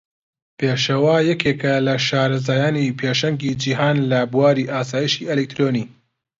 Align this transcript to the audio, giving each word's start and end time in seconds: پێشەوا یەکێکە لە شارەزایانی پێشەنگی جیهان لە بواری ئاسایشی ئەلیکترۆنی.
پێشەوا 0.59 1.17
یەکێکە 1.31 1.73
لە 1.87 1.95
شارەزایانی 2.07 2.95
پێشەنگی 2.99 3.57
جیهان 3.61 3.97
لە 4.11 4.19
بواری 4.31 4.69
ئاسایشی 4.73 5.27
ئەلیکترۆنی. 5.29 5.85